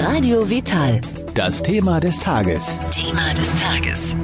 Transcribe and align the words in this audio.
Radio 0.00 0.42
Vital. 0.50 1.00
Das 1.34 1.62
Thema 1.62 2.00
des 2.00 2.18
Tages. 2.18 2.76
Thema 2.90 3.32
des 3.34 3.48
Tages. 3.54 4.16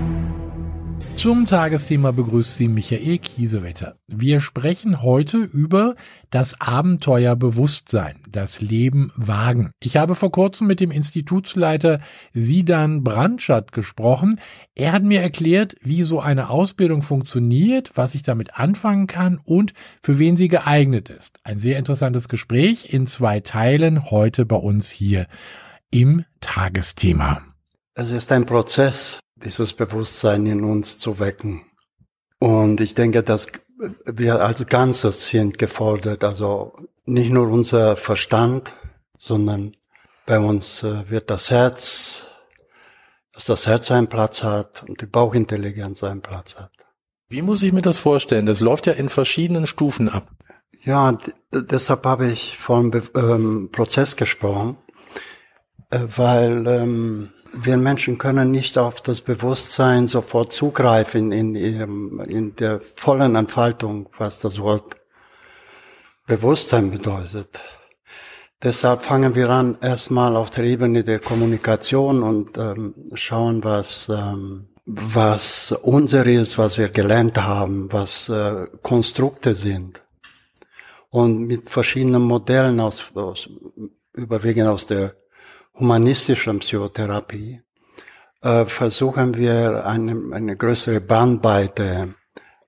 Zum 1.21 1.45
Tagesthema 1.45 2.13
begrüßt 2.13 2.57
Sie 2.57 2.67
Michael 2.67 3.19
Kiesewetter. 3.19 3.97
Wir 4.07 4.41
sprechen 4.41 5.03
heute 5.03 5.37
über 5.37 5.95
das 6.31 6.59
Abenteuerbewusstsein, 6.63 8.17
das 8.27 8.63
Leben 8.63 9.13
wagen. 9.17 9.71
Ich 9.81 9.99
habe 9.99 10.15
vor 10.15 10.33
kurzem 10.33 10.67
mit 10.67 10.81
dem 10.81 10.91
Institutsleiter 10.91 12.01
Sidan 12.33 13.05
Brandschat 13.05 13.73
gesprochen. 13.73 14.41
Er 14.75 14.93
hat 14.93 15.03
mir 15.03 15.21
erklärt, 15.21 15.77
wie 15.83 16.05
so 16.05 16.21
eine 16.21 16.49
Ausbildung 16.49 17.03
funktioniert, 17.03 17.91
was 17.97 18.15
ich 18.15 18.23
damit 18.23 18.59
anfangen 18.59 19.07
kann 19.07 19.39
und 19.45 19.75
für 20.03 20.19
wen 20.19 20.39
sie 20.39 20.49
geeignet 20.49 21.11
ist. 21.11 21.39
Ein 21.45 21.59
sehr 21.59 21.77
interessantes 21.79 22.31
Gespräch 22.31 22.95
in 22.95 23.07
zwei 23.07 23.41
Teilen 23.41 24.11
heute 24.11 24.47
bei 24.47 24.57
uns 24.57 24.89
hier 24.89 25.27
im 25.91 26.25
Tagesthema. 26.41 27.43
Es 27.93 28.11
ist 28.11 28.33
ein 28.33 28.47
Prozess, 28.47 29.21
dieses 29.45 29.73
Bewusstsein 29.73 30.47
in 30.47 30.65
uns 30.65 30.99
zu 30.99 31.19
wecken. 31.19 31.63
Und 32.39 32.81
ich 32.81 32.95
denke, 32.95 33.23
dass 33.23 33.49
wir 34.05 34.43
als 34.43 34.67
Ganzes 34.67 35.29
sind 35.29 35.59
gefordert, 35.59 36.25
also 36.25 36.73
nicht 37.07 37.31
nur 37.31 37.49
unser 37.49 37.97
Verstand, 37.97 38.73
sondern 39.19 39.77
bei 40.27 40.39
uns 40.39 40.83
äh, 40.83 41.11
wird 41.11 41.31
das 41.31 41.51
Herz, 41.51 42.27
dass 43.33 43.47
das 43.47 43.67
Herz 43.67 43.91
einen 43.91 44.09
Platz 44.09 44.43
hat 44.43 44.83
und 44.89 45.01
die 45.01 45.07
Bauchintelligenz 45.07 46.05
einen 46.05 46.21
Platz 46.21 46.57
hat. 46.57 46.73
Wie 47.29 47.43
muss 47.43 47.63
ich 47.63 47.73
mir 47.73 47.83
das 47.83 47.99
vorstellen? 47.99 48.47
Das 48.47 48.61
läuft 48.61 48.87
ja 48.87 48.93
in 48.93 49.09
verschiedenen 49.09 49.67
Stufen 49.67 50.09
ab. 50.09 50.29
Ja, 50.83 51.19
deshalb 51.53 52.05
habe 52.05 52.29
ich 52.29 52.57
vom 52.57 52.91
ähm, 53.15 53.69
Prozess 53.71 54.17
gesprochen, 54.17 54.79
äh, 55.91 56.01
weil 56.17 56.67
ähm, 56.67 57.31
wir 57.53 57.77
Menschen 57.77 58.19
können 58.19 58.51
nicht 58.51 58.79
auf 58.79 59.01
das 59.01 59.21
Bewusstsein 59.21 60.07
sofort 60.07 60.53
zugreifen 60.53 61.33
in, 61.33 61.55
ihrem, 61.55 62.21
in 62.21 62.55
der 62.57 62.81
vollen 62.81 63.35
Entfaltung, 63.35 64.09
was 64.19 64.39
das 64.39 64.61
Wort 64.61 64.97
Bewusstsein 66.27 66.91
bedeutet. 66.91 67.61
Deshalb 68.63 69.03
fangen 69.03 69.35
wir 69.35 69.49
an, 69.51 69.79
erstmal 69.81 70.37
auf 70.37 70.51
der 70.51 70.65
Ebene 70.65 71.03
der 71.03 71.19
Kommunikation 71.19 72.23
und 72.23 72.59
ähm, 72.59 72.95
schauen, 73.15 73.65
was, 73.65 74.09
ähm, 74.11 74.69
was 74.85 75.73
unser 75.73 76.27
ist, 76.27 76.59
was 76.59 76.77
wir 76.77 76.91
gelernt 76.91 77.39
haben, 77.39 77.91
was 77.91 78.29
äh, 78.29 78.67
Konstrukte 78.83 79.55
sind. 79.55 80.03
Und 81.09 81.47
mit 81.47 81.69
verschiedenen 81.69 82.23
Modellen 82.23 82.79
aus, 82.81 83.11
aus 83.15 83.49
überwiegend 84.13 84.69
aus 84.69 84.87
der 84.87 85.15
humanistischen 85.81 86.59
Psychotherapie 86.61 87.63
äh, 88.43 88.67
versuchen 88.67 89.35
wir 89.35 89.87
eine, 89.87 90.35
eine 90.35 90.57
größere 90.57 91.01
Bandbreite 91.01 92.15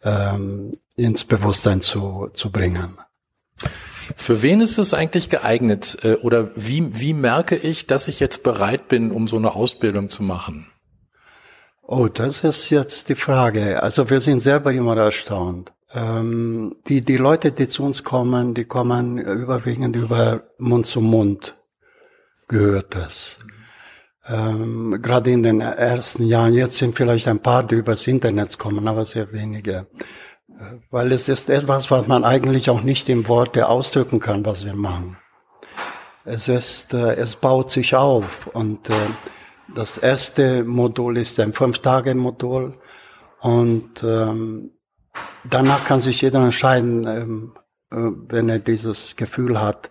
ähm, 0.03 0.73
ins 0.97 1.25
Bewusstsein 1.25 1.81
zu, 1.81 2.29
zu 2.33 2.51
bringen. 2.51 2.99
Für 4.17 4.43
wen 4.43 4.61
ist 4.61 4.79
es 4.79 4.95
eigentlich 4.95 5.29
geeignet 5.29 5.99
äh, 6.03 6.15
oder 6.15 6.51
wie, 6.57 6.99
wie 6.99 7.15
merke 7.15 7.57
ich, 7.57 7.87
dass 7.87 8.09
ich 8.09 8.19
jetzt 8.21 8.43
bereit 8.43 8.89
bin, 8.89 9.11
um 9.11 9.29
so 9.29 9.37
eine 9.37 9.55
Ausbildung 9.55 10.11
zu 10.11 10.23
machen? 10.23 10.67
Oh, 11.83 12.09
das 12.09 12.43
ist 12.45 12.71
jetzt 12.71 13.09
die 13.09 13.15
Frage. 13.15 13.83
Also 13.83 14.09
wir 14.11 14.21
sind 14.21 14.41
selber 14.41 14.73
immer 14.73 14.97
erstaunt. 14.97 15.73
Ähm, 15.93 16.77
die, 16.89 17.03
die 17.03 17.19
Leute, 17.19 17.53
die 17.53 17.69
zu 17.69 17.85
uns 17.85 18.03
kommen, 18.03 18.55
die 18.55 18.65
kommen 18.65 19.19
überwiegend 19.19 19.95
über 19.97 20.45
Mund 20.59 20.87
zu 20.87 21.01
Mund 21.01 21.57
gehört 22.48 22.95
das. 22.95 23.39
Ähm, 24.27 25.01
gerade 25.03 25.31
in 25.31 25.43
den 25.43 25.61
ersten 25.61 26.25
Jahren, 26.27 26.55
jetzt 26.55 26.79
sind 26.79 26.95
vielleicht 26.95 27.27
ein 27.27 27.41
paar, 27.41 27.65
die 27.65 27.77
übers 27.77 28.07
Internet 28.07 28.59
kommen, 28.59 28.87
aber 28.87 29.05
sehr 29.05 29.33
wenige. 29.33 29.87
Äh, 30.48 30.77
weil 30.91 31.13
es 31.13 31.29
ist 31.29 31.51
etwas, 31.51 31.91
was 31.91 32.07
man 32.07 32.25
eigentlich 32.25 32.70
auch 32.70 32.83
nicht 32.83 33.08
in 33.08 33.27
Worte 33.27 33.69
ausdrücken 33.69 34.20
kann, 34.20 34.45
was 34.47 34.64
wir 34.64 34.75
machen. 34.75 35.17
Es 36.25 36.47
ist, 36.47 36.95
äh, 36.95 37.17
es 37.17 37.35
baut 37.35 37.70
sich 37.70 37.97
auf 37.97 38.47
und 38.47 38.91
äh, 38.91 38.95
das 39.74 39.98
erste 39.98 40.64
Modul 40.64 41.17
ist 41.19 41.41
ein 41.41 41.53
Fünf-Tage-Modul 41.53 42.74
und 43.41 44.05
ähm, 44.05 44.70
danach 45.45 45.85
kann 45.85 46.01
sich 46.01 46.20
jeder 46.20 46.45
entscheiden, 46.45 47.07
ähm, 47.07 47.53
äh, 47.91 47.97
wenn 48.29 48.48
er 48.48 48.61
dieses 48.61 49.17
Gefühl 49.17 49.61
hat, 49.61 49.91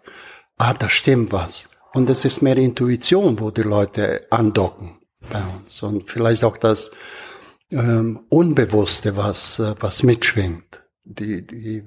ah, 0.57 0.73
da 0.73 0.87
stimmt 0.87 1.33
was. 1.33 1.67
Und 1.93 2.09
es 2.09 2.25
ist 2.25 2.41
mehr 2.41 2.57
Intuition, 2.57 3.39
wo 3.39 3.51
die 3.51 3.63
Leute 3.63 4.25
andocken 4.29 4.99
bei 5.29 5.41
uns. 5.57 5.81
Und 5.83 6.09
vielleicht 6.09 6.43
auch 6.43 6.57
das 6.57 6.91
ähm, 7.71 8.21
Unbewusste, 8.29 9.17
was, 9.17 9.59
äh, 9.59 9.75
was 9.79 10.03
mitschwingt. 10.03 10.81
Die, 11.03 11.45
die 11.45 11.83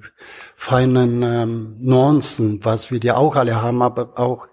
feinen 0.55 1.23
ähm, 1.23 1.77
Nuancen, 1.79 2.63
was 2.63 2.91
wir 2.91 2.99
ja 2.99 3.15
auch 3.15 3.35
alle 3.35 3.61
haben, 3.61 3.81
aber 3.81 4.19
auch 4.19 4.47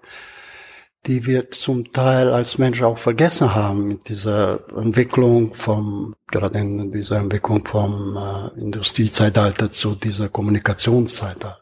die 1.07 1.27
wir 1.27 1.51
zum 1.51 1.93
Teil 1.93 2.33
als 2.33 2.59
Mensch 2.59 2.81
auch 2.83 2.99
vergessen 2.99 3.55
haben 3.55 3.89
mit 3.89 4.09
dieser 4.09 4.61
Entwicklung 4.77 5.55
vom, 5.55 6.15
gerade 6.31 6.59
in 6.59 6.93
dieser 6.93 7.17
Entwicklung 7.17 7.67
vom 7.67 8.17
äh, 8.17 8.61
Industriezeitalter 8.61 9.71
zu 9.71 9.97
dieser 9.97 10.29
Kommunikationszeitalter. 10.29 11.62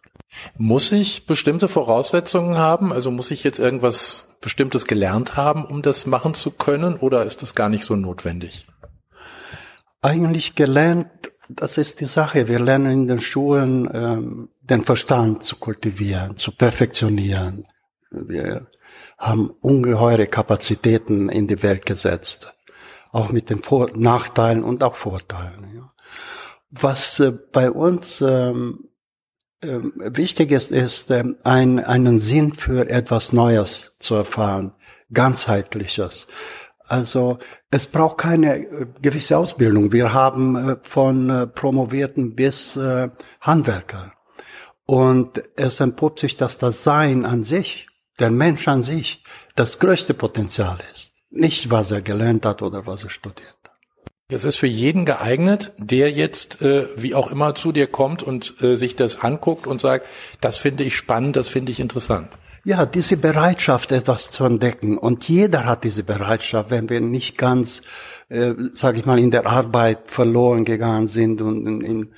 Muss 0.57 0.93
ich 0.93 1.27
bestimmte 1.27 1.69
Voraussetzungen 1.69 2.57
haben? 2.57 2.93
Also 2.93 3.11
muss 3.11 3.31
ich 3.31 3.45
jetzt 3.45 3.59
irgendwas 3.59 4.29
Bestimmtes 4.41 4.87
gelernt 4.87 5.37
haben, 5.37 5.65
um 5.65 5.83
das 5.83 6.07
machen 6.07 6.35
zu 6.35 6.51
können, 6.51 6.95
oder 6.95 7.25
ist 7.25 7.43
das 7.43 7.55
gar 7.55 7.69
nicht 7.69 7.85
so 7.85 7.97
notwendig? 7.97 8.67
Eigentlich 10.03 10.55
gelernt, 10.55 11.09
das 11.49 11.77
ist 11.77 12.01
die 12.01 12.07
Sache. 12.07 12.49
Wir 12.49 12.59
lernen 12.59 12.91
in 12.91 13.07
den 13.07 13.21
Schulen 13.21 13.89
ähm, 13.93 14.49
den 14.61 14.83
Verstand 14.83 15.43
zu 15.43 15.57
kultivieren, 15.57 16.37
zu 16.37 16.53
perfektionieren. 16.53 17.65
Wir 18.11 18.67
haben 19.19 19.51
ungeheure 19.61 20.27
Kapazitäten 20.27 21.29
in 21.29 21.49
die 21.49 21.63
Welt 21.63 21.85
gesetzt, 21.85 22.55
auch 23.13 23.31
mit 23.31 23.51
den 23.51 23.59
Vor 23.59 23.91
Nachteilen 23.95 24.65
und 24.65 24.83
auch 24.83 24.95
Vorteilen. 24.95 25.75
Ja. 25.75 25.89
Was 26.71 27.21
äh, 27.21 27.33
bei 27.53 27.71
uns 27.71 28.23
ähm, 28.23 28.90
ähm, 29.63 29.93
wichtig 29.97 30.51
ist, 30.53 30.71
ist 30.71 31.11
ähm, 31.11 31.37
ein, 31.45 31.79
einen 31.85 32.19
Sinn 32.19 32.53
für 32.53 32.89
etwas 32.89 33.33
Neues 33.33 33.95
zu 33.99 34.15
erfahren, 34.15 34.73
ganzheitliches. 35.13 36.27
Also 36.87 37.39
es 37.71 37.87
braucht 37.87 38.19
keine 38.19 38.57
äh, 38.57 38.87
gewisse 39.01 39.39
Ausbildung. 39.39 39.93
Wir 39.93 40.13
haben 40.13 40.57
äh, 40.57 40.77
von 40.83 41.31
äh, 41.31 41.47
Promovierten 41.47 42.35
bis 42.35 42.77
äh, 42.77 43.11
Handwerker. 43.41 44.13
Und 44.87 45.41
es 45.57 45.79
entpuppt 45.79 46.19
sich, 46.19 46.37
dass 46.37 46.59
das 46.59 46.83
Sein 46.83 47.25
an 47.25 47.43
sich, 47.45 47.87
der 48.19 48.31
Mensch 48.31 48.67
an 48.67 48.83
sich, 48.83 49.23
das 49.55 49.79
größte 49.79 50.15
Potenzial 50.15 50.79
ist. 50.91 51.13
Nicht, 51.31 51.71
was 51.71 51.93
er 51.93 52.03
gelernt 52.03 52.45
hat 52.45 52.61
oder 52.61 52.87
was 52.87 53.05
er 53.05 53.11
studiert. 53.11 53.60
Es 54.31 54.45
ist 54.45 54.57
für 54.57 54.67
jeden 54.67 55.05
geeignet, 55.05 55.73
der 55.77 56.11
jetzt 56.11 56.63
äh, 56.63 56.87
wie 56.97 57.15
auch 57.15 57.31
immer 57.31 57.55
zu 57.57 57.73
dir 57.73 57.89
kommt 57.89 58.23
und 58.23 58.63
äh, 58.63 58.77
sich 58.77 58.95
das 58.95 59.21
anguckt 59.21 59.67
und 59.67 59.81
sagt, 59.81 60.07
das 60.41 60.57
finde 60.57 60.85
ich 60.85 60.97
spannend, 60.97 61.37
das 61.37 61.49
finde 61.49 61.73
ich 61.73 61.81
interessant. 61.81 62.29
Ja, 62.63 62.87
diese 62.87 63.17
Bereitschaft, 63.17 63.91
etwas 63.91 64.31
zu 64.31 64.45
entdecken. 64.45 64.99
Und 64.99 65.29
jeder 65.29 65.65
hat 65.65 65.83
diese 65.83 66.05
Bereitschaft, 66.05 66.71
wenn 66.71 66.89
wir 66.91 67.01
nicht 67.01 67.39
ganz, 67.39 67.83
äh, 68.29 68.53
sage 68.73 68.99
ich 68.99 69.07
mal, 69.07 69.19
in 69.19 69.31
der 69.31 69.47
Arbeit 69.47 70.11
verloren 70.11 70.65
gegangen 70.65 71.09
sind 71.09 71.41
und 71.41 71.67
in, 71.67 71.81
in, 71.81 72.09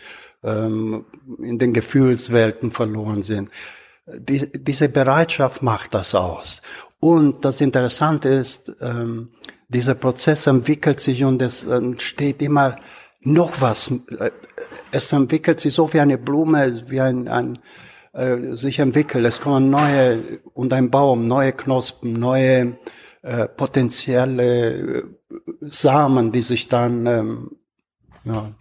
ähm, 0.42 1.04
in 1.38 1.58
den 1.58 1.72
Gefühlswelten 1.72 2.72
verloren 2.72 3.22
sind. 3.22 3.50
Die, 4.06 4.50
diese 4.52 4.88
Bereitschaft 4.88 5.62
macht 5.62 5.94
das 5.94 6.14
aus. 6.14 6.60
Und 7.04 7.44
das 7.44 7.60
Interessante 7.60 8.28
ist, 8.28 8.76
ähm, 8.80 9.30
dieser 9.66 9.96
Prozess 9.96 10.46
entwickelt 10.46 11.00
sich 11.00 11.24
und 11.24 11.42
es 11.42 11.64
entsteht 11.64 12.40
immer 12.40 12.76
noch 13.22 13.60
was. 13.60 13.92
Es 14.92 15.12
entwickelt 15.12 15.58
sich 15.58 15.74
so 15.74 15.92
wie 15.92 15.98
eine 15.98 16.16
Blume, 16.16 16.80
wie 16.86 17.00
ein, 17.00 17.26
ein 17.26 17.58
äh, 18.12 18.54
sich 18.54 18.78
entwickelt. 18.78 19.26
Es 19.26 19.40
kommen 19.40 19.68
neue 19.68 20.38
und 20.54 20.72
ein 20.72 20.92
Baum, 20.92 21.24
neue 21.24 21.52
Knospen, 21.52 22.12
neue 22.12 22.78
äh, 23.22 23.48
potenzielle 23.48 25.00
äh, 25.00 25.02
Samen, 25.60 26.30
die 26.30 26.42
sich 26.42 26.68
dann 26.68 27.06
ähm, 27.06 27.50
ja, 28.24 28.52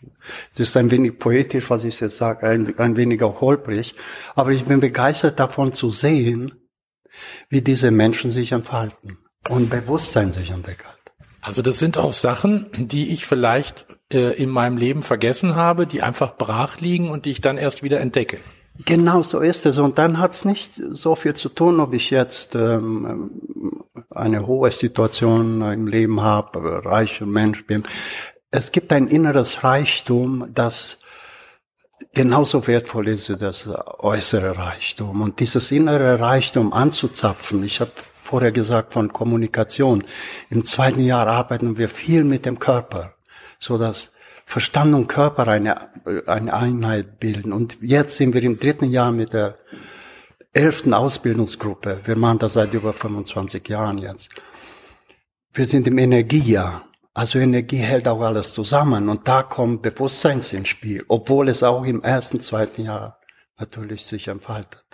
es 0.51 0.59
ist 0.59 0.75
ein 0.77 0.89
wenig 0.89 1.19
poetisch, 1.19 1.69
was 1.69 1.83
ich 1.83 1.99
jetzt 1.99 2.17
sage, 2.17 2.47
ein, 2.47 2.73
ein 2.79 2.97
wenig 2.97 3.21
auch 3.21 3.41
holprig, 3.41 3.93
aber 4.33 4.49
ich 4.49 4.65
bin 4.65 4.79
begeistert 4.79 5.39
davon 5.39 5.73
zu 5.73 5.91
sehen, 5.91 6.53
wie 7.49 7.61
diese 7.61 7.91
Menschen 7.91 8.31
sich 8.31 8.51
entfalten 8.51 9.17
und 9.49 9.69
Bewusstsein 9.69 10.31
sich 10.31 10.51
entwickelt. 10.51 10.95
Also 11.41 11.61
das 11.61 11.79
sind 11.79 11.97
auch 11.97 12.13
Sachen, 12.13 12.67
die 12.73 13.11
ich 13.11 13.25
vielleicht 13.25 13.87
äh, 14.13 14.35
in 14.35 14.49
meinem 14.49 14.77
Leben 14.77 15.01
vergessen 15.01 15.55
habe, 15.55 15.87
die 15.87 16.03
einfach 16.03 16.37
brach 16.37 16.79
liegen 16.79 17.09
und 17.09 17.25
die 17.25 17.31
ich 17.31 17.41
dann 17.41 17.57
erst 17.57 17.81
wieder 17.81 17.99
entdecke. 17.99 18.37
Genau 18.85 19.21
so 19.21 19.39
ist 19.39 19.65
es. 19.65 19.77
Und 19.77 19.97
dann 19.97 20.19
hat 20.19 20.33
es 20.33 20.45
nicht 20.45 20.73
so 20.73 21.15
viel 21.15 21.33
zu 21.33 21.49
tun, 21.49 21.79
ob 21.79 21.93
ich 21.93 22.09
jetzt 22.09 22.55
ähm, 22.55 23.31
eine 24.11 24.47
hohe 24.47 24.71
Situation 24.71 25.61
im 25.61 25.87
Leben 25.87 26.21
habe, 26.21 26.85
reicher 26.85 27.25
Mensch 27.25 27.65
bin. 27.65 27.83
Es 28.51 28.71
gibt 28.71 28.91
ein 28.93 29.07
inneres 29.07 29.63
Reichtum, 29.63 30.47
das 30.53 30.99
genauso 32.13 32.65
wertvoll 32.67 33.07
ist 33.09 33.29
wie 33.29 33.37
das 33.37 33.67
äußere 33.99 34.57
Reichtum. 34.57 35.21
Und 35.21 35.39
dieses 35.39 35.71
innere 35.71 36.19
Reichtum 36.19 36.73
anzuzapfen, 36.73 37.63
ich 37.63 37.79
habe 37.79 37.91
vorher 38.13 38.51
gesagt 38.51 38.93
von 38.93 39.11
Kommunikation. 39.11 40.03
Im 40.49 40.63
zweiten 40.63 41.01
Jahr 41.01 41.27
arbeiten 41.27 41.77
wir 41.77 41.89
viel 41.89 42.23
mit 42.23 42.45
dem 42.45 42.59
Körper, 42.59 43.13
so 43.59 43.77
dass 43.77 44.11
Verstand 44.45 44.93
und 44.93 45.07
Körper 45.07 45.47
eine, 45.47 45.89
eine 46.27 46.53
Einheit 46.53 47.19
bilden. 47.19 47.53
Und 47.53 47.77
jetzt 47.81 48.17
sind 48.17 48.33
wir 48.33 48.43
im 48.43 48.57
dritten 48.57 48.89
Jahr 48.89 49.11
mit 49.11 49.33
der 49.33 49.57
elften 50.53 50.93
Ausbildungsgruppe. 50.93 52.01
Wir 52.03 52.17
machen 52.17 52.39
das 52.39 52.53
seit 52.53 52.73
über 52.73 52.93
25 52.93 53.67
Jahren 53.69 53.97
jetzt. 53.97 54.29
Wir 55.53 55.65
sind 55.65 55.87
im 55.87 55.97
Energiejahr. 55.97 56.85
Also 57.13 57.39
Energie 57.39 57.77
hält 57.77 58.07
auch 58.07 58.21
alles 58.21 58.53
zusammen 58.53 59.09
und 59.09 59.27
da 59.27 59.43
kommt 59.43 59.81
Bewusstsein 59.81 60.41
ins 60.51 60.67
Spiel, 60.69 61.03
obwohl 61.09 61.49
es 61.49 61.61
auch 61.61 61.83
im 61.83 62.01
ersten, 62.03 62.39
zweiten 62.39 62.83
Jahr 62.83 63.19
natürlich 63.59 64.05
sich 64.05 64.29
entfaltet. 64.29 64.85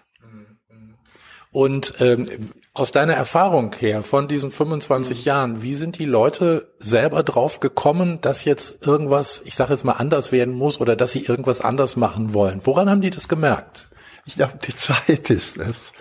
Und 1.52 1.94
ähm, 2.00 2.26
aus 2.74 2.92
deiner 2.92 3.14
Erfahrung 3.14 3.74
her 3.80 4.04
von 4.04 4.28
diesen 4.28 4.52
25 4.52 5.20
mhm. 5.20 5.24
Jahren, 5.26 5.64
wie 5.64 5.76
sind 5.76 5.98
die 5.98 6.06
Leute 6.06 6.74
selber 6.78 7.24
drauf 7.24 7.60
gekommen, 7.60 8.20
dass 8.22 8.46
jetzt 8.46 8.86
irgendwas, 8.86 9.42
ich 9.46 9.56
sage 9.56 9.74
jetzt 9.74 9.84
mal, 9.84 9.94
anders 9.94 10.32
werden 10.32 10.54
muss 10.54 10.80
oder 10.80 10.96
dass 10.96 11.14
sie 11.14 11.24
irgendwas 11.24 11.62
anders 11.62 11.96
machen 11.96 12.34
wollen? 12.34 12.62
Woran 12.66 12.90
haben 12.90 13.02
die 13.02 13.10
das 13.10 13.28
gemerkt? 13.28 13.87
Ich 14.28 14.36
glaube, 14.36 14.60
die 14.64 14.76
Zeit 14.76 15.30
ist 15.30 15.58
es. 15.58 15.94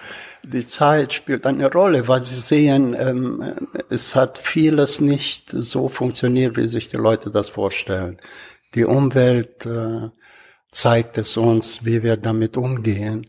Die 0.43 0.67
Zeit 0.67 1.13
spielt 1.13 1.47
eine 1.47 1.73
Rolle, 1.73 2.07
weil 2.07 2.23
sie 2.23 2.41
sehen, 2.41 2.95
ähm, 2.99 3.57
es 3.89 4.15
hat 4.15 4.39
vieles 4.39 5.01
nicht 5.01 5.51
so 5.51 5.89
funktioniert, 5.89 6.57
wie 6.57 6.69
sich 6.69 6.89
die 6.89 6.99
Leute 6.99 7.31
das 7.31 7.49
vorstellen. 7.49 8.19
Die 8.75 8.85
Umwelt 8.85 9.65
äh, 9.65 10.11
zeigt 10.71 11.19
es 11.19 11.37
uns, 11.37 11.85
wie 11.85 12.03
wir 12.03 12.17
damit 12.17 12.57
umgehen. 12.57 13.29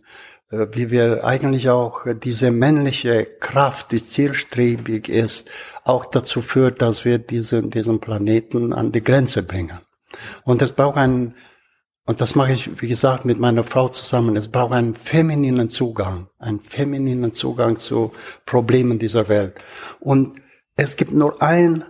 Äh, 0.52 0.68
wie 0.72 0.92
wir 0.92 1.26
eigentlich 1.26 1.70
auch 1.70 2.06
diese 2.24 2.52
männliche 2.52 3.26
Kraft, 3.26 3.92
die 3.92 4.04
zielstrebig 4.04 5.10
ist, 5.10 5.50
auch 5.84 6.06
dazu 6.06 6.42
führt, 6.42 6.82
dass 6.82 7.06
wir 7.06 7.20
diesen, 7.20 7.70
diesen 7.70 8.00
Planeten 8.00 8.74
an 8.74 8.92
die 8.92 9.04
Grenze 9.04 9.44
bringen. 9.44 9.80
Und 10.44 10.62
es 10.62 10.72
braucht 10.72 10.98
einen, 10.98 11.36
und 12.08 12.22
das 12.22 12.34
mache 12.34 12.54
ich, 12.54 12.82
wie 12.82 12.88
gesagt, 12.88 13.26
mit 13.26 13.40
meiner 13.40 13.64
Frau 13.64 13.90
zusammen, 13.90 14.36
es 14.36 14.48
braucht 14.48 14.72
einen 14.72 14.96
femininen 14.96 15.70
Zugang, 15.70 16.30
einen 16.40 16.60
femininen 16.60 17.34
Zugang 17.34 17.78
zu 17.78 18.12
Problemen 18.46 18.98
dieser 18.98 19.28
Welt. 19.28 19.56
Und 20.00 20.42
es 20.76 20.96
gibt 20.96 21.12
nur 21.12 21.42
ein, 21.42 21.84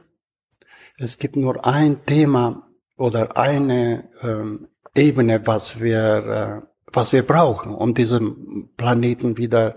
es 0.98 1.18
gibt 1.18 1.38
nur 1.38 1.66
ein 1.66 2.06
Thema 2.06 2.68
oder 2.98 3.38
eine 3.38 4.10
ähm, 4.22 4.68
Ebene, 4.96 5.46
was 5.46 5.80
wir 5.80 6.64
äh, 6.64 6.68
was 6.92 7.14
wir 7.14 7.26
brauchen, 7.26 7.74
um 7.74 7.94
diesen 7.94 8.70
Planeten 8.76 9.38
wieder 9.38 9.76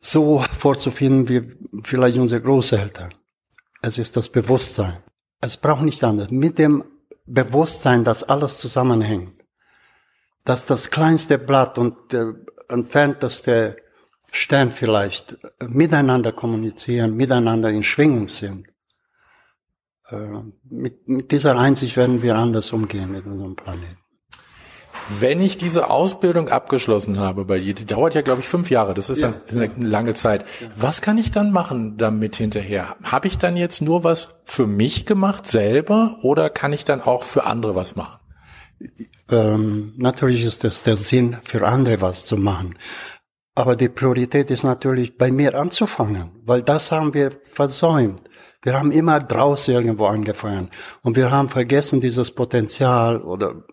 so 0.00 0.44
vorzufinden 0.52 1.28
wie 1.28 1.56
vielleicht 1.84 2.18
unsere 2.18 2.42
Großeltern. 2.42 3.14
Es 3.82 3.98
ist 3.98 4.16
das 4.16 4.28
Bewusstsein. 4.28 4.98
Es 5.40 5.56
braucht 5.56 5.82
nicht 5.82 6.02
anders. 6.04 6.30
Mit 6.30 6.58
dem 6.58 6.84
Bewusstsein, 7.26 8.04
dass 8.04 8.22
alles 8.24 8.58
zusammenhängt, 8.58 9.37
dass 10.48 10.64
das 10.64 10.90
kleinste 10.90 11.36
Blatt 11.36 11.78
und 11.78 12.14
der 12.14 12.34
entfernteste 12.70 13.76
Stern 14.32 14.70
vielleicht 14.70 15.36
miteinander 15.60 16.32
kommunizieren, 16.32 17.14
miteinander 17.14 17.68
in 17.68 17.82
Schwingung 17.82 18.28
sind. 18.28 18.66
Äh, 20.08 20.16
mit, 20.64 21.06
mit 21.06 21.32
dieser 21.32 21.58
Einsicht 21.58 21.98
werden 21.98 22.22
wir 22.22 22.36
anders 22.36 22.72
umgehen 22.72 23.12
mit 23.12 23.26
unserem 23.26 23.56
Planeten. 23.56 23.98
Wenn 25.20 25.42
ich 25.42 25.58
diese 25.58 25.90
Ausbildung 25.90 26.48
abgeschlossen 26.48 27.18
habe 27.18 27.44
bei 27.44 27.58
dir, 27.58 27.74
die 27.74 27.84
dauert 27.84 28.14
ja, 28.14 28.22
glaube 28.22 28.40
ich, 28.40 28.48
fünf 28.48 28.70
Jahre, 28.70 28.94
das 28.94 29.10
ist 29.10 29.20
ja, 29.20 29.34
eine, 29.50 29.70
eine 29.70 29.86
lange 29.86 30.14
Zeit. 30.14 30.46
Was 30.76 31.02
kann 31.02 31.18
ich 31.18 31.30
dann 31.30 31.52
machen 31.52 31.98
damit 31.98 32.36
hinterher? 32.36 32.96
Habe 33.02 33.28
ich 33.28 33.36
dann 33.36 33.58
jetzt 33.58 33.82
nur 33.82 34.02
was 34.02 34.30
für 34.44 34.66
mich 34.66 35.04
gemacht 35.04 35.46
selber 35.46 36.18
oder 36.22 36.48
kann 36.48 36.72
ich 36.72 36.86
dann 36.86 37.02
auch 37.02 37.22
für 37.22 37.44
andere 37.44 37.74
was 37.74 37.96
machen? 37.96 38.18
Ähm, 39.30 39.92
natürlich 39.96 40.44
ist 40.44 40.64
es 40.64 40.82
der 40.82 40.96
Sinn, 40.96 41.36
für 41.42 41.66
andere 41.66 42.00
was 42.00 42.26
zu 42.26 42.36
machen. 42.36 42.76
Aber 43.54 43.74
die 43.76 43.88
Priorität 43.88 44.50
ist 44.50 44.62
natürlich 44.62 45.18
bei 45.18 45.32
mir 45.32 45.54
anzufangen, 45.58 46.30
weil 46.44 46.62
das 46.62 46.92
haben 46.92 47.12
wir 47.12 47.32
versäumt. 47.42 48.22
Wir 48.62 48.78
haben 48.78 48.92
immer 48.92 49.20
draußen 49.20 49.74
irgendwo 49.74 50.06
angefangen 50.06 50.70
und 51.02 51.16
wir 51.16 51.30
haben 51.30 51.48
vergessen, 51.48 52.00
dieses 52.00 52.30
Potenzial 52.30 53.20
oder 53.20 53.64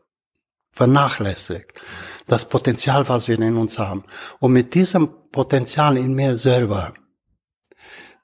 vernachlässigt. 0.72 1.81
Das 2.28 2.50
Potenzial, 2.50 3.07
was 3.07 3.28
wir 3.28 3.40
in 3.40 3.57
uns 3.57 3.80
haben. 3.80 4.04
Und 4.40 4.54
mit 4.54 4.74
diesem 4.74 5.10
Potenzial 5.31 5.98
in 5.98 6.13
mir 6.13 6.38
selber, 6.38 6.94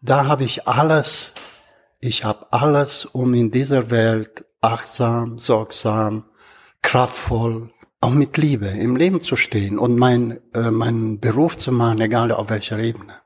da 0.02 0.26
habe 0.26 0.44
ich 0.44 0.68
alles, 0.68 1.34
ich 2.00 2.24
habe 2.24 2.52
alles, 2.52 3.06
um 3.06 3.34
in 3.34 3.52
dieser 3.52 3.92
Welt 3.92 4.46
achtsam, 4.62 5.38
sorgsam, 5.38 6.26
kraftvoll, 6.82 7.70
auch 8.00 8.12
mit 8.12 8.38
Liebe 8.38 8.68
im 8.68 8.96
Leben 8.96 9.22
zu 9.22 9.36
stehen 9.36 9.78
und 9.78 9.98
mein, 9.98 10.40
äh, 10.54 10.72
meinen 10.72 11.20
Beruf 11.20 11.58
zu 11.58 11.72
machen, 11.72 12.02
egal 12.02 12.32
auf 12.32 12.50
welcher 12.50 12.80
Ebene. 12.80 13.22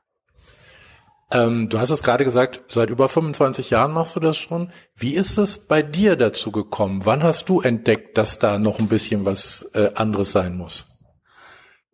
Ähm, 1.32 1.68
du 1.68 1.80
hast 1.80 1.90
es 1.90 2.02
gerade 2.02 2.24
gesagt, 2.24 2.62
seit 2.68 2.90
über 2.90 3.08
25 3.08 3.70
Jahren 3.70 3.92
machst 3.92 4.14
du 4.14 4.20
das 4.20 4.36
schon. 4.36 4.70
Wie 4.94 5.14
ist 5.14 5.38
es 5.38 5.58
bei 5.58 5.82
dir 5.82 6.14
dazu 6.14 6.52
gekommen? 6.52 7.04
Wann 7.04 7.22
hast 7.22 7.48
du 7.48 7.60
entdeckt, 7.60 8.16
dass 8.16 8.38
da 8.38 8.58
noch 8.58 8.78
ein 8.78 8.88
bisschen 8.88 9.26
was 9.26 9.68
äh, 9.74 9.90
anderes 9.94 10.30
sein 10.30 10.56
muss? 10.56 10.86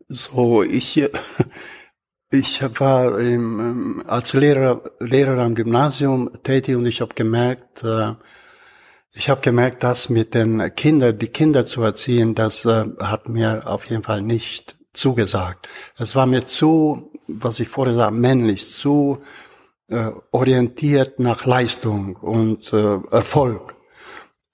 So, 0.08 0.62
ich, 0.62 1.02
ich 2.30 2.62
war 2.78 3.18
im, 3.18 3.60
ähm, 3.60 4.04
als 4.06 4.34
Lehrer, 4.34 4.82
Lehrer 5.00 5.42
am 5.42 5.54
Gymnasium 5.54 6.30
tätig 6.42 6.76
und 6.76 6.84
ich 6.84 7.00
habe 7.00 7.14
gemerkt, 7.14 7.84
äh, 7.84 8.12
ich 9.14 9.28
habe 9.28 9.40
gemerkt, 9.40 9.82
dass 9.82 10.08
mit 10.08 10.34
den 10.34 10.74
Kindern, 10.74 11.18
die 11.18 11.28
Kinder 11.28 11.66
zu 11.66 11.82
erziehen, 11.82 12.34
das 12.34 12.64
äh, 12.64 12.84
hat 12.98 13.28
mir 13.28 13.66
auf 13.66 13.86
jeden 13.86 14.02
Fall 14.02 14.22
nicht 14.22 14.76
zugesagt. 14.92 15.68
Es 15.96 16.16
war 16.16 16.26
mir 16.26 16.44
zu 16.44 17.12
was 17.40 17.60
ich 17.60 17.68
vorher 17.68 17.94
sagte, 17.94 18.14
männlich, 18.14 18.68
zu 18.70 19.20
äh, 19.88 20.10
orientiert 20.30 21.18
nach 21.20 21.44
Leistung 21.44 22.16
und 22.16 22.72
äh, 22.72 22.98
Erfolg. 23.10 23.76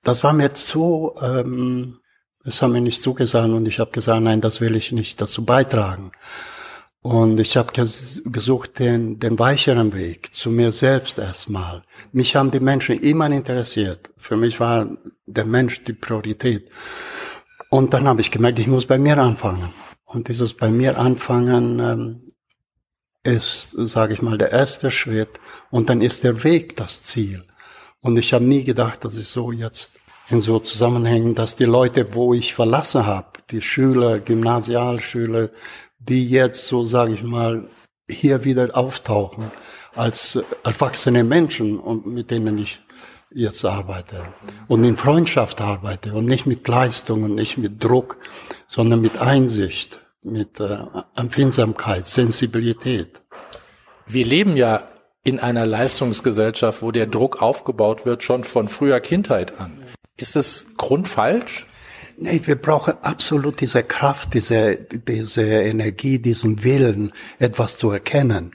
Das 0.03 0.25
war 0.25 0.33
mir 0.33 0.53
zu, 0.53 1.15
ähm, 1.23 1.99
es 2.45 2.63
haben 2.63 2.73
mir 2.73 2.81
nicht 2.81 3.03
zugesagt 3.03 3.51
und 3.51 3.67
ich 3.67 3.79
habe 3.79 3.91
gesagt, 3.91 4.23
nein, 4.23 4.41
das 4.41 4.61
will 4.61 4.77
ich 4.77 4.93
nicht 4.93 5.21
dazu 5.21 5.45
beitragen. 5.45 6.13
Und 7.09 7.41
ich 7.41 7.57
habe 7.57 7.73
ges 7.73 8.21
gesucht 8.27 8.79
den, 8.81 9.19
den 9.19 9.39
weicheren 9.39 9.95
Weg 9.95 10.35
zu 10.35 10.51
mir 10.51 10.73
selbst 10.73 11.19
erstmal. 11.19 11.83
Mich 12.13 12.37
haben 12.37 12.51
die 12.51 12.61
Menschen 12.61 13.01
immer 13.01 13.31
interessiert. 13.31 14.11
Für 14.19 14.37
mich 14.37 14.61
war 14.61 14.87
der 15.25 15.47
Mensch 15.47 15.83
die 15.85 15.95
Priorität. 15.95 16.69
Und 17.71 17.95
dann 17.95 18.07
habe 18.07 18.21
ich 18.21 18.31
gemerkt, 18.31 18.59
ich 18.59 18.67
muss 18.67 18.85
bei 18.85 18.99
mir 18.99 19.17
anfangen. 19.17 19.73
Und 20.05 20.29
dieses 20.29 20.53
bei 20.53 20.71
mir 20.71 20.99
anfangen 20.99 21.79
ähm, 21.79 22.33
ist, 23.23 23.71
sage 23.73 24.13
ich 24.13 24.21
mal, 24.21 24.37
der 24.37 24.53
erste 24.53 24.91
Schritt 24.91 25.41
und 25.71 25.89
dann 25.89 26.03
ist 26.03 26.25
der 26.25 26.45
Weg 26.45 26.77
das 26.77 27.03
Ziel. 27.03 27.43
Und 28.03 28.19
ich 28.19 28.35
habe 28.35 28.45
nie 28.45 28.65
gedacht, 28.65 29.07
dass 29.07 29.17
ich 29.17 29.29
so 29.29 29.51
jetzt 29.51 29.93
in 30.29 30.43
so 30.43 30.59
Zusammenhängen, 30.59 31.35
dass 31.35 31.57
die 31.57 31.65
Leute, 31.65 32.15
wo 32.15 32.35
ich 32.35 32.53
verlassen 32.53 33.07
habe, 33.07 33.29
die 33.51 33.63
Schüler, 33.63 34.19
Gymnasialschüler, 34.19 35.49
die 35.99 36.29
jetzt 36.29 36.69
so, 36.69 36.85
sage 36.85 37.15
ich 37.15 37.23
mal, 37.23 37.69
hier 38.11 38.45
wieder 38.45 38.77
auftauchen 38.77 39.51
als 39.95 40.39
erwachsene 40.65 41.25
Menschen 41.25 41.79
und 41.79 42.07
mit 42.07 42.31
denen 42.31 42.59
ich 42.59 42.81
jetzt 43.31 43.65
arbeite 43.65 44.23
und 44.69 44.85
in 44.85 44.97
Freundschaft 44.97 45.61
arbeite 45.61 46.15
und 46.15 46.25
nicht 46.25 46.47
mit 46.47 46.67
Leistung 46.67 47.25
und 47.25 47.35
nicht 47.35 47.59
mit 47.59 47.85
Druck, 47.85 48.17
sondern 48.69 49.01
mit 49.01 49.19
Einsicht 49.19 50.01
mit 50.23 50.61
äh, 50.61 50.79
Empfindsamkeit, 51.17 52.07
Sensibilität. 52.07 53.23
Wir 54.07 54.25
leben 54.25 54.57
ja 54.57 54.89
in 55.25 55.39
einer 55.39 55.67
Leistungsgesellschaft, 55.67 56.83
wo 56.83 56.91
der 56.91 57.07
Druck 57.07 57.43
aufgebaut 57.43 58.07
wird, 58.07 58.23
schon 58.23 58.45
von 58.45 58.69
früher 58.69 59.01
Kindheit 59.01 59.61
an. 59.61 59.83
Ist 60.17 60.37
das 60.37 60.67
grundfalsch? 60.77 61.67
Nee, 62.21 62.41
wir 62.45 62.57
brauchen 62.57 62.95
absolut 63.03 63.61
diese 63.61 63.83
Kraft, 63.85 64.35
diese, 64.35 64.77
diese 64.77 65.43
Energie, 65.43 66.19
diesen 66.19 66.65
Willen, 66.65 67.13
etwas 67.39 67.79
zu 67.79 67.91
erkennen. 67.91 68.53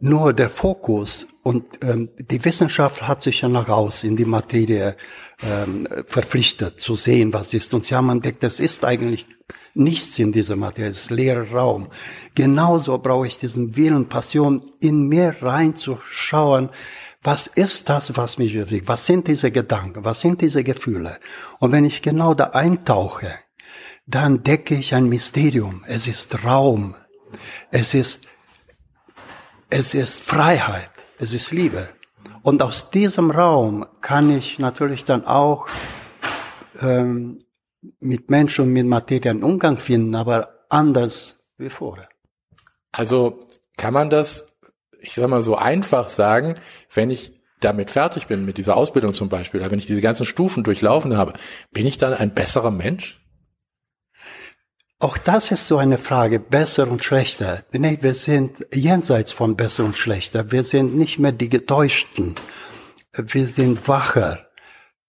nur 0.00 0.32
der 0.32 0.48
Fokus 0.48 1.26
und 1.42 1.64
ähm, 1.82 2.08
die 2.18 2.42
Wissenschaft 2.44 3.06
hat 3.06 3.22
sich 3.22 3.42
ja 3.42 3.48
nach 3.48 3.68
raus 3.68 4.02
in 4.02 4.16
die 4.16 4.24
Materie 4.24 4.96
ähm, 5.42 5.86
verpflichtet 6.06 6.80
zu 6.80 6.96
sehen, 6.96 7.32
was 7.32 7.54
ist. 7.54 7.72
Und 7.74 7.84
sie 7.84 7.94
haben 7.94 8.08
entdeckt, 8.08 8.42
es 8.42 8.60
ist 8.60 8.84
eigentlich 8.84 9.26
nichts 9.74 10.18
in 10.18 10.32
dieser 10.32 10.56
Materie, 10.56 10.90
es 10.90 11.02
ist 11.02 11.10
leerer 11.10 11.50
Raum. 11.52 11.88
Genauso 12.34 12.98
brauche 12.98 13.26
ich 13.26 13.38
diesen 13.38 13.76
Willen, 13.76 14.08
Passion, 14.08 14.62
in 14.80 15.06
mir 15.06 15.36
reinzuschauen, 15.42 16.70
was 17.22 17.46
ist 17.46 17.88
das, 17.88 18.16
was 18.16 18.38
mich 18.38 18.54
bewegt? 18.54 18.88
Was 18.88 19.06
sind 19.06 19.28
diese 19.28 19.50
Gedanken? 19.50 20.04
Was 20.04 20.20
sind 20.20 20.40
diese 20.40 20.64
Gefühle? 20.64 21.18
Und 21.58 21.72
wenn 21.72 21.84
ich 21.84 22.00
genau 22.02 22.34
da 22.34 22.50
eintauche, 22.50 23.32
dann 24.06 24.42
decke 24.42 24.74
ich 24.74 24.94
ein 24.94 25.08
Mysterium. 25.08 25.84
Es 25.86 26.06
ist 26.06 26.44
Raum. 26.44 26.94
Es 27.70 27.94
ist, 27.94 28.28
es 29.68 29.94
ist 29.94 30.20
Freiheit. 30.20 30.90
Es 31.18 31.34
ist 31.34 31.50
Liebe. 31.50 31.88
Und 32.42 32.62
aus 32.62 32.90
diesem 32.90 33.30
Raum 33.30 33.86
kann 34.00 34.30
ich 34.30 34.58
natürlich 34.58 35.04
dann 35.04 35.26
auch 35.26 35.68
ähm, 36.80 37.38
mit 38.00 38.30
Menschen 38.30 38.64
und 38.64 38.72
mit 38.72 38.86
Materie 38.86 39.30
einen 39.30 39.44
Umgang 39.44 39.76
finden, 39.76 40.14
aber 40.14 40.64
anders 40.70 41.44
wie 41.58 41.68
vorher. 41.68 42.08
Also 42.92 43.40
kann 43.76 43.92
man 43.92 44.08
das, 44.08 44.49
ich 45.00 45.12
sag 45.12 45.28
mal 45.28 45.42
so 45.42 45.56
einfach 45.56 46.08
sagen, 46.08 46.54
wenn 46.92 47.10
ich 47.10 47.32
damit 47.60 47.90
fertig 47.90 48.26
bin, 48.26 48.44
mit 48.44 48.58
dieser 48.58 48.76
Ausbildung 48.76 49.14
zum 49.14 49.28
Beispiel, 49.28 49.60
wenn 49.70 49.78
ich 49.78 49.86
diese 49.86 50.00
ganzen 50.00 50.24
Stufen 50.24 50.64
durchlaufen 50.64 51.16
habe, 51.16 51.34
bin 51.72 51.86
ich 51.86 51.98
dann 51.98 52.14
ein 52.14 52.32
besserer 52.32 52.70
Mensch? 52.70 53.20
Auch 54.98 55.16
das 55.16 55.50
ist 55.50 55.66
so 55.66 55.78
eine 55.78 55.96
Frage, 55.96 56.40
besser 56.40 56.86
und 56.90 57.02
schlechter. 57.02 57.64
Nee, 57.72 57.98
wir 58.02 58.12
sind 58.12 58.66
jenseits 58.72 59.32
von 59.32 59.56
besser 59.56 59.84
und 59.84 59.96
schlechter. 59.96 60.52
Wir 60.52 60.62
sind 60.62 60.94
nicht 60.94 61.18
mehr 61.18 61.32
die 61.32 61.48
Getäuschten. 61.48 62.34
Wir 63.14 63.48
sind 63.48 63.88
wacher. 63.88 64.46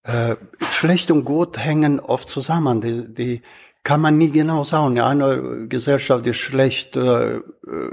Äh, 0.04 0.38
schlecht 0.72 1.12
und 1.12 1.26
gut 1.26 1.58
hängen 1.58 2.00
oft 2.00 2.30
zusammen. 2.30 2.80
Die, 2.80 3.14
die 3.14 3.42
kann 3.84 4.02
man 4.02 4.18
nie 4.18 4.30
genau 4.30 4.64
sagen. 4.64 4.98
In 4.98 5.04
einer 5.04 5.38
Gesellschaft 5.68 6.26
ist 6.28 6.38
schlecht, 6.38 6.96
äh, 6.98 7.40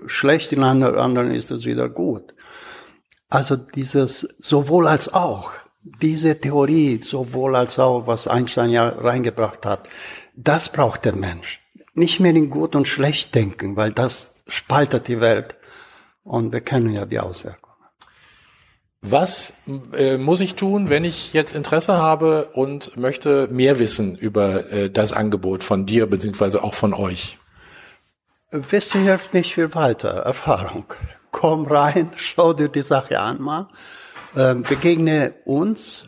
schlecht, 0.07 0.53
in 0.53 0.63
einer 0.63 0.97
anderen 0.97 1.31
ist 1.31 1.51
es 1.51 1.65
wieder 1.65 1.89
gut. 1.89 2.35
Also 3.29 3.57
dieses 3.57 4.29
sowohl 4.39 4.87
als 4.89 5.13
auch, 5.13 5.53
diese 5.83 6.39
Theorie 6.39 7.01
sowohl 7.03 7.57
als 7.57 7.79
auch, 7.79 8.07
was 8.07 8.29
Einstein 8.29 8.71
ja 8.71 8.89
reingebracht 8.89 9.65
hat, 9.65 9.89
das 10.35 10.71
braucht 10.71 11.05
der 11.05 11.15
Mensch 11.15 11.61
nicht 11.99 12.21
mehr 12.21 12.35
in 12.35 12.49
gut 12.49 12.77
und 12.77 12.89
schlecht 12.89 13.35
denken, 13.35 13.77
weil 13.77 13.93
das 13.93 14.35
spaltet 14.47 15.09
die 15.09 15.21
Welt. 15.21 15.57
Und 16.23 16.53
wir 16.53 16.61
kennen 16.61 16.93
ja 16.93 17.07
die 17.07 17.19
Auswirkungen. 17.19 17.68
Was 19.01 19.55
äh, 19.93 20.19
muss 20.19 20.41
ich 20.41 20.57
tun, 20.57 20.91
wenn 20.91 21.05
ich 21.05 21.33
jetzt 21.33 21.55
Interesse 21.55 21.99
habe 21.99 22.51
und 22.55 22.97
möchte 22.97 23.47
mehr 23.49 23.79
wissen 23.79 24.17
über 24.17 24.71
äh, 24.73 24.91
das 24.91 25.13
Angebot 25.13 25.63
von 25.63 25.87
dir 25.87 26.07
beziehungsweise 26.07 26.65
auch 26.65 26.75
von 26.75 26.93
euch? 26.95 27.39
Wissen 28.51 29.05
hilft 29.05 29.35
nicht 29.35 29.55
viel 29.55 29.75
weiter. 29.75 30.09
Erfahrung. 30.09 30.87
Komm 31.31 31.67
rein, 31.67 32.11
schau 32.17 32.53
dir 32.55 32.69
die 32.69 32.83
Sache 32.83 33.21
an 33.21 33.41
mal, 33.41 33.69
äh, 34.35 34.55
begegne 34.55 35.35
uns, 35.45 36.07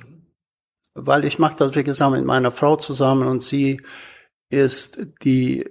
weil 0.94 1.24
ich 1.24 1.38
mache 1.38 1.56
das 1.56 1.76
wie 1.76 1.84
gesagt 1.84 2.12
mit 2.12 2.24
meiner 2.24 2.50
Frau 2.50 2.76
zusammen 2.76 3.28
und 3.28 3.42
sie 3.42 3.82
ist 4.48 4.98
die 5.22 5.64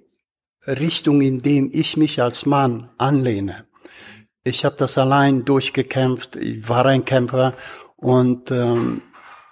Richtung, 0.66 1.22
in 1.22 1.40
dem 1.40 1.70
ich 1.74 1.98
mich 1.98 2.22
als 2.22 2.46
Mann 2.46 2.90
anlehne. 2.98 3.66
Ich 4.50 4.66
habe 4.66 4.76
das 4.78 4.98
allein 4.98 5.46
durchgekämpft, 5.46 6.36
ich 6.36 6.68
war 6.68 6.86
ein 6.88 7.06
Kämpfer 7.06 7.54
und 7.98 8.50
ähm, 8.50 9.04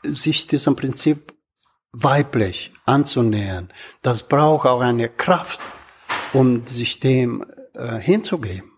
sich 0.03 0.47
diesem 0.47 0.75
Prinzip 0.75 1.33
weiblich 1.91 2.73
anzunähern, 2.85 3.69
das 4.01 4.23
braucht 4.23 4.67
auch 4.67 4.81
eine 4.81 5.07
Kraft, 5.09 5.61
um 6.33 6.65
sich 6.65 6.99
dem 6.99 7.45
äh, 7.75 7.99
hinzugeben. 7.99 8.71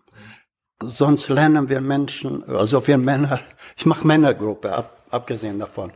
Sonst 0.82 1.30
lernen 1.30 1.70
wir 1.70 1.80
Menschen, 1.80 2.44
also 2.44 2.86
wir 2.86 2.98
Männer, 2.98 3.40
ich 3.76 3.86
mache 3.86 4.06
Männergruppe, 4.06 4.74
ab, 4.74 5.06
abgesehen 5.10 5.58
davon. 5.58 5.90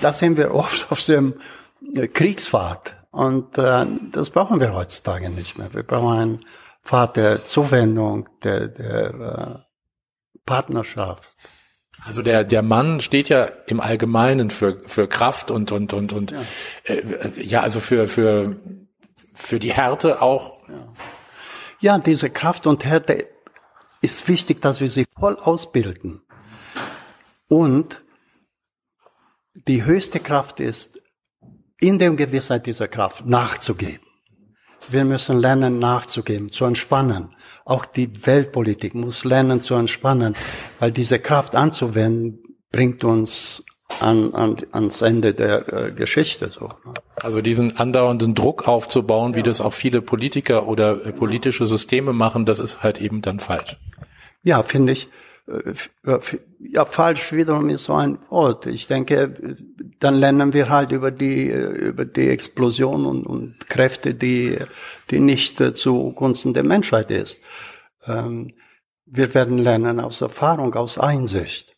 Da 0.00 0.12
sind 0.12 0.36
wir 0.36 0.54
oft 0.54 0.90
auf 0.92 1.02
dem 1.02 1.34
äh, 1.96 2.06
Kriegsfahrt 2.06 2.94
und 3.10 3.58
äh, 3.58 3.86
das 4.12 4.30
brauchen 4.30 4.60
wir 4.60 4.72
heutzutage 4.72 5.30
nicht 5.30 5.58
mehr. 5.58 5.74
Wir 5.74 5.82
brauchen 5.82 6.16
einen 6.16 6.40
Pfad 6.84 7.16
der 7.16 7.44
Zuwendung, 7.44 8.28
der, 8.42 8.68
der 8.68 9.14
äh, 9.14 9.63
Partnerschaft. 10.46 11.30
Also 12.04 12.22
der 12.22 12.44
der 12.44 12.62
Mann 12.62 13.00
steht 13.00 13.28
ja 13.28 13.44
im 13.66 13.80
Allgemeinen 13.80 14.50
für 14.50 14.78
für 14.86 15.08
Kraft 15.08 15.50
und 15.50 15.72
und 15.72 15.94
und 15.94 16.12
und 16.12 16.32
ja, 16.32 16.42
äh, 16.84 17.42
ja 17.42 17.60
also 17.62 17.80
für 17.80 18.08
für 18.08 18.56
für 19.34 19.58
die 19.58 19.72
Härte 19.72 20.22
auch. 20.22 20.58
Ja. 20.68 20.92
ja, 21.80 21.98
diese 21.98 22.30
Kraft 22.30 22.66
und 22.66 22.84
Härte 22.84 23.28
ist 24.00 24.28
wichtig, 24.28 24.60
dass 24.60 24.80
wir 24.80 24.88
sie 24.88 25.06
voll 25.18 25.36
ausbilden. 25.36 26.22
Und 27.48 28.02
die 29.66 29.84
höchste 29.84 30.20
Kraft 30.20 30.60
ist 30.60 31.00
in 31.80 31.98
der 31.98 32.10
Gewissheit 32.10 32.66
dieser 32.66 32.88
Kraft 32.88 33.26
nachzugeben. 33.26 34.06
Wir 34.90 35.04
müssen 35.04 35.38
lernen 35.38 35.78
nachzugeben, 35.78 36.50
zu 36.50 36.64
entspannen. 36.64 37.34
Auch 37.64 37.86
die 37.86 38.26
Weltpolitik 38.26 38.94
muss 38.94 39.24
lernen 39.24 39.60
zu 39.60 39.74
entspannen, 39.74 40.34
weil 40.78 40.92
diese 40.92 41.18
Kraft 41.18 41.56
anzuwenden 41.56 42.40
bringt 42.70 43.04
uns 43.04 43.64
an, 44.00 44.34
an, 44.34 44.56
ans 44.72 45.02
Ende 45.02 45.34
der 45.34 45.72
äh, 45.72 45.92
Geschichte. 45.92 46.50
So, 46.50 46.66
ne? 46.66 46.94
Also 47.16 47.40
diesen 47.40 47.76
andauernden 47.76 48.34
Druck 48.34 48.66
aufzubauen, 48.66 49.32
ja. 49.32 49.38
wie 49.38 49.42
das 49.42 49.60
auch 49.60 49.72
viele 49.72 50.02
Politiker 50.02 50.66
oder 50.66 51.06
äh, 51.06 51.12
politische 51.12 51.66
Systeme 51.66 52.12
machen, 52.12 52.44
das 52.44 52.60
ist 52.60 52.82
halt 52.82 53.00
eben 53.00 53.22
dann 53.22 53.40
falsch. 53.40 53.76
Ja, 54.42 54.62
finde 54.62 54.92
ich. 54.92 55.08
Äh, 55.46 55.74
ja, 56.58 56.84
falsch 56.84 57.32
wiederum 57.32 57.68
ist 57.68 57.84
so 57.84 57.94
ein 57.94 58.18
Wort. 58.30 58.66
Ich 58.66 58.86
denke, 58.86 59.56
dann 59.98 60.14
lernen 60.14 60.52
wir 60.52 60.68
halt 60.68 60.92
über 60.92 61.10
die, 61.10 61.48
über 61.48 62.04
die 62.04 62.28
Explosion 62.28 63.04
und, 63.06 63.26
und 63.26 63.68
Kräfte, 63.68 64.14
die, 64.14 64.58
die 65.10 65.20
nicht 65.20 65.58
zugunsten 65.76 66.54
der 66.54 66.64
Menschheit 66.64 67.10
ist. 67.10 67.42
Ähm, 68.06 68.54
wir 69.06 69.34
werden 69.34 69.58
lernen 69.58 70.00
aus 70.00 70.20
Erfahrung, 70.20 70.74
aus 70.74 70.98
Einsicht. 70.98 71.76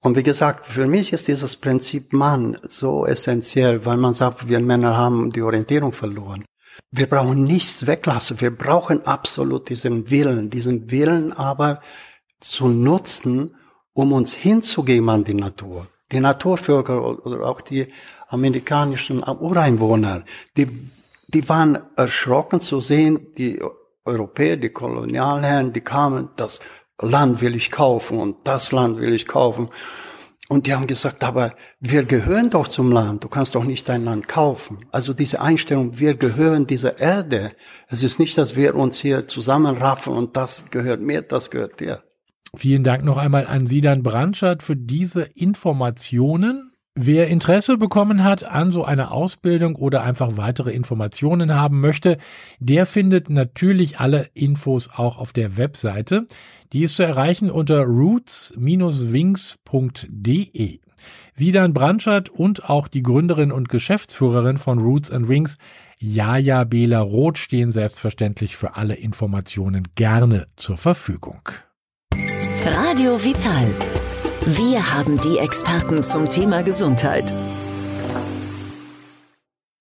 Und 0.00 0.16
wie 0.16 0.22
gesagt, 0.22 0.66
für 0.66 0.86
mich 0.86 1.12
ist 1.12 1.26
dieses 1.26 1.56
Prinzip 1.56 2.12
Mann 2.12 2.56
so 2.68 3.04
essentiell, 3.04 3.84
weil 3.84 3.96
man 3.96 4.14
sagt, 4.14 4.48
wir 4.48 4.60
Männer 4.60 4.96
haben 4.96 5.32
die 5.32 5.42
Orientierung 5.42 5.92
verloren. 5.92 6.44
Wir 6.92 7.08
brauchen 7.08 7.42
nichts 7.42 7.86
weglassen. 7.86 8.40
Wir 8.40 8.56
brauchen 8.56 9.04
absolut 9.06 9.68
diesen 9.68 10.08
Willen, 10.10 10.50
diesen 10.50 10.90
Willen 10.90 11.32
aber 11.32 11.80
zu 12.40 12.68
nutzen, 12.68 13.54
um 13.92 14.12
uns 14.12 14.34
hinzugeben 14.34 15.08
an 15.08 15.24
die 15.24 15.34
Natur. 15.34 15.86
Die 16.12 16.20
Naturvölker 16.20 17.26
oder 17.26 17.48
auch 17.48 17.60
die 17.60 17.88
amerikanischen 18.28 19.22
Ureinwohner, 19.22 20.24
die, 20.56 20.68
die 21.28 21.48
waren 21.48 21.78
erschrocken 21.96 22.60
zu 22.60 22.80
sehen, 22.80 23.34
die 23.36 23.60
Europäer, 24.04 24.56
die 24.56 24.70
Kolonialherren, 24.70 25.72
die 25.72 25.80
kamen, 25.80 26.30
das 26.36 26.60
Land 27.00 27.40
will 27.40 27.56
ich 27.56 27.70
kaufen 27.70 28.18
und 28.18 28.36
das 28.44 28.72
Land 28.72 28.98
will 28.98 29.12
ich 29.12 29.26
kaufen. 29.26 29.68
Und 30.48 30.66
die 30.66 30.74
haben 30.74 30.86
gesagt, 30.86 31.24
aber 31.24 31.54
wir 31.80 32.04
gehören 32.04 32.50
doch 32.50 32.68
zum 32.68 32.92
Land, 32.92 33.24
du 33.24 33.28
kannst 33.28 33.56
doch 33.56 33.64
nicht 33.64 33.88
dein 33.88 34.04
Land 34.04 34.28
kaufen. 34.28 34.86
Also 34.92 35.12
diese 35.12 35.40
Einstellung, 35.40 35.98
wir 35.98 36.14
gehören 36.14 36.68
dieser 36.68 37.00
Erde. 37.00 37.52
Es 37.88 38.04
ist 38.04 38.20
nicht, 38.20 38.38
dass 38.38 38.54
wir 38.54 38.76
uns 38.76 39.00
hier 39.00 39.26
zusammenraffen 39.26 40.14
und 40.14 40.36
das 40.36 40.66
gehört 40.70 41.00
mir, 41.00 41.22
das 41.22 41.50
gehört 41.50 41.80
dir. 41.80 42.05
Vielen 42.56 42.84
Dank 42.84 43.04
noch 43.04 43.18
einmal 43.18 43.46
an 43.46 43.66
Sidan 43.66 44.02
Brandschat 44.02 44.62
für 44.62 44.76
diese 44.76 45.22
Informationen. 45.22 46.72
Wer 46.94 47.28
Interesse 47.28 47.76
bekommen 47.76 48.24
hat 48.24 48.44
an 48.44 48.72
so 48.72 48.82
einer 48.82 49.12
Ausbildung 49.12 49.76
oder 49.76 50.02
einfach 50.02 50.38
weitere 50.38 50.72
Informationen 50.72 51.54
haben 51.54 51.82
möchte, 51.82 52.16
der 52.58 52.86
findet 52.86 53.28
natürlich 53.28 54.00
alle 54.00 54.30
Infos 54.32 54.88
auch 54.88 55.18
auf 55.18 55.34
der 55.34 55.58
Webseite. 55.58 56.26
Die 56.72 56.82
ist 56.82 56.96
zu 56.96 57.02
erreichen 57.02 57.50
unter 57.50 57.82
roots-wings.de. 57.82 60.78
Sidan 61.34 61.74
Brandschat 61.74 62.30
und 62.30 62.70
auch 62.70 62.88
die 62.88 63.02
Gründerin 63.02 63.52
und 63.52 63.68
Geschäftsführerin 63.68 64.56
von 64.56 64.78
Roots 64.78 65.10
and 65.10 65.28
Wings, 65.28 65.58
Jaja 65.98 66.64
Bela 66.64 67.02
Roth, 67.02 67.36
stehen 67.36 67.72
selbstverständlich 67.72 68.56
für 68.56 68.76
alle 68.76 68.94
Informationen 68.94 69.88
gerne 69.94 70.46
zur 70.56 70.78
Verfügung. 70.78 71.42
Radio 72.68 73.22
Vital. 73.22 73.72
Wir 74.44 74.92
haben 74.92 75.20
die 75.20 75.38
Experten 75.38 76.02
zum 76.02 76.28
Thema 76.28 76.64
Gesundheit. 76.64 77.32